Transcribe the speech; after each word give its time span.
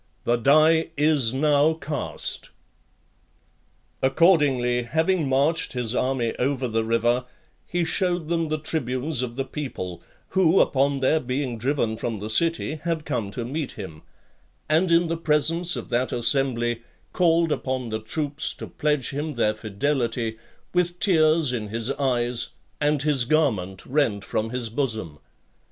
The 0.23 0.35
die 0.35 0.89
is 0.97 1.31
now 1.31 1.73
cast." 1.75 2.45
XXXIII. 2.45 2.53
Accordingly, 4.09 4.81
having 4.81 5.29
marched 5.29 5.73
his 5.73 5.93
army 5.93 6.35
over 6.39 6.67
the 6.67 6.83
river, 6.83 7.25
he 7.67 7.85
shewed 7.85 8.27
them 8.27 8.47
the 8.47 8.57
tribunes 8.57 9.21
of 9.21 9.35
the 9.35 9.45
people, 9.45 10.01
who, 10.29 10.59
upon 10.59 11.01
their 11.01 11.19
being 11.19 11.55
driven 11.59 11.97
from 11.97 12.17
the 12.17 12.31
city, 12.31 12.77
had 12.77 13.05
come 13.05 13.29
to 13.29 13.45
meet 13.45 13.73
him; 13.73 14.01
and, 14.67 14.89
in 14.89 15.07
the 15.07 15.17
presence 15.17 15.75
of 15.75 15.89
that 15.89 16.11
assembly, 16.11 16.81
called 17.13 17.51
upon 17.51 17.89
the 17.89 17.99
troops 18.01 18.55
to 18.55 18.65
pledge 18.65 19.11
him 19.11 19.33
their 19.35 19.53
fidelity, 19.53 20.39
with 20.73 20.99
tears 20.99 21.53
in 21.53 21.67
his 21.67 21.91
eyes, 21.91 22.47
and 22.79 23.03
his 23.03 23.23
garment 23.23 23.85
rent 23.85 24.23
from 24.25 24.49
his 24.49 24.67
bosom. 24.71 25.19